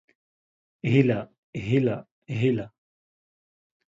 هيله 0.85 1.29
هيله 1.55 2.05
هيله 2.29 2.71